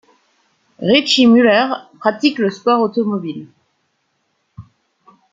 Richy 0.79 1.27
Müller 1.27 1.91
pratique 1.99 2.39
le 2.39 2.49
sport 2.49 2.81
automobile. 2.81 3.45